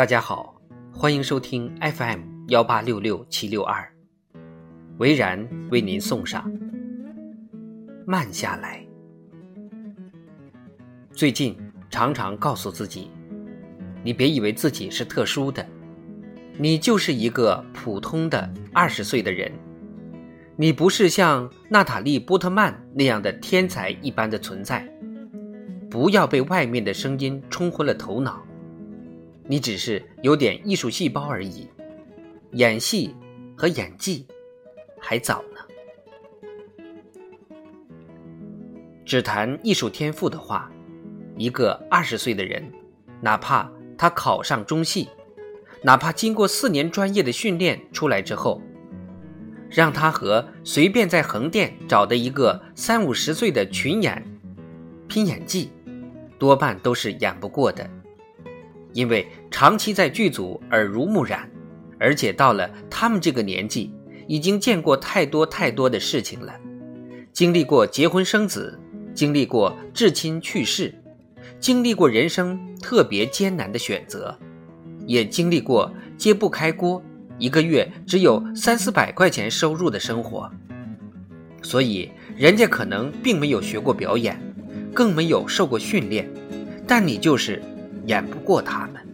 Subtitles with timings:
[0.00, 0.58] 大家好，
[0.94, 3.86] 欢迎收听 FM 幺八六六七六二，
[4.96, 6.50] 维然为您送上。
[8.06, 8.82] 慢下来。
[11.12, 11.54] 最近
[11.90, 13.10] 常常告诉自己，
[14.02, 15.68] 你别以为自己是特殊的，
[16.56, 19.52] 你就是一个普通的二十岁的人，
[20.56, 24.90] 你不是像娜塔莉波特曼那样的天才一般的存在。
[25.90, 28.42] 不要被外面的声音冲昏了头脑。
[29.50, 31.68] 你只是有点艺术细胞而已，
[32.52, 33.12] 演戏
[33.56, 34.24] 和演技
[35.00, 35.58] 还早呢。
[39.04, 40.70] 只谈艺术天赋的话，
[41.36, 42.62] 一个二十岁的人，
[43.20, 43.68] 哪怕
[43.98, 45.08] 他考上中戏，
[45.82, 48.62] 哪怕经过四年专业的训练出来之后，
[49.68, 54.24] 让他和随便在横店找的一个三五十岁的群演
[55.08, 55.72] 拼演技，
[56.38, 57.90] 多半都是演不过的。
[58.92, 61.48] 因为长期在剧组耳濡目染，
[61.98, 63.92] 而且到了他们这个年纪，
[64.26, 66.52] 已经见过太多太多的事情了，
[67.32, 68.78] 经历过结婚生子，
[69.14, 70.94] 经历过至亲去世，
[71.58, 74.36] 经历过人生特别艰难的选择，
[75.06, 77.02] 也经历过揭不开锅，
[77.38, 80.50] 一个月只有三四百块钱收入的生活。
[81.62, 84.40] 所以人家可能并没有学过表演，
[84.92, 86.28] 更没有受过训练，
[86.86, 87.62] 但你就是。
[88.06, 89.06] 演不过他们。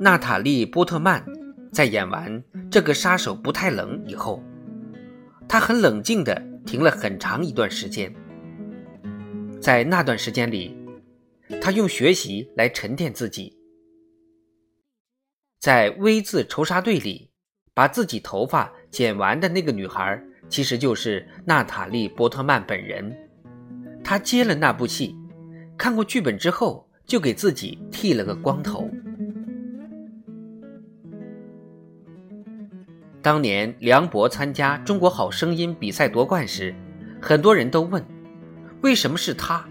[0.00, 1.24] 娜塔莉·波特曼
[1.70, 4.42] 在演完这个杀手不太冷以后，
[5.46, 8.12] 她很冷静的停了很长一段时间。
[9.60, 10.74] 在那段时间里，
[11.60, 13.54] 她用学习来沉淀自己。
[15.58, 17.30] 在 V 字仇杀队里，
[17.74, 20.18] 把自己头发剪完的那个女孩，
[20.48, 23.14] 其实就是娜塔莉·波特曼本人。
[24.10, 25.16] 他接了那部戏，
[25.78, 28.90] 看过剧本之后，就给自己剃了个光头。
[33.22, 36.74] 当年梁博参加《中国好声音》比赛夺冠时，
[37.22, 38.04] 很多人都问：
[38.80, 39.64] 为什么是他？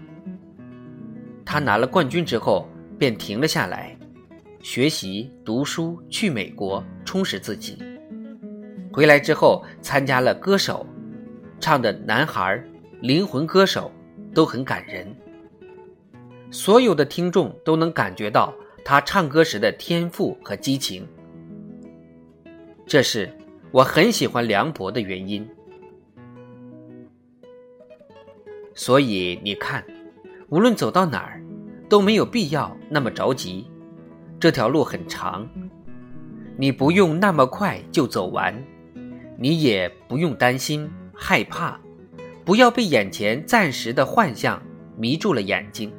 [1.44, 2.66] 他拿了冠军之后，
[2.98, 3.94] 便停了下来，
[4.62, 7.76] 学习、读书，去美国充实自己。
[8.90, 10.86] 回来之后，参加了歌手，
[11.60, 12.56] 唱的《男孩》
[13.02, 13.92] 《灵魂歌手》。
[14.34, 15.06] 都很感人，
[16.50, 18.54] 所有的听众都能感觉到
[18.84, 21.06] 他唱歌时的天赋和激情。
[22.86, 23.30] 这是
[23.70, 25.48] 我很喜欢梁博的原因。
[28.74, 29.84] 所以你看，
[30.48, 31.42] 无论走到哪儿，
[31.88, 33.66] 都没有必要那么着急。
[34.38, 35.46] 这条路很长，
[36.56, 38.54] 你不用那么快就走完，
[39.36, 41.78] 你也不用担心害怕。
[42.50, 44.60] 不要被眼前暂时的幻象
[44.98, 45.94] 迷住了眼睛，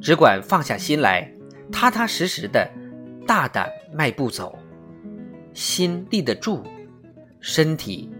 [0.00, 1.30] 只管放下心来，
[1.70, 2.66] 踏踏实实的
[3.26, 4.58] 大胆迈步走，
[5.52, 6.62] 心立得住，
[7.38, 8.10] 身体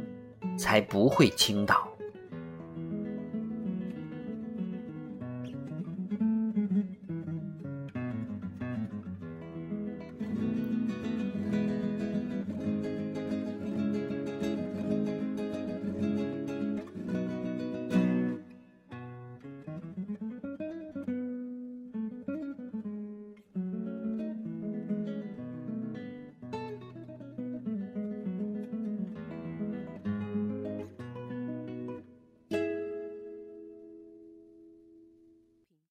[0.58, 1.90] 才不会倾倒。